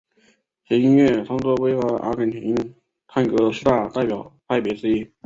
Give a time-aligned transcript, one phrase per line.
[0.67, 2.55] 其音乐创作成为阿根廷
[3.07, 5.11] 探戈四大代表派别之一。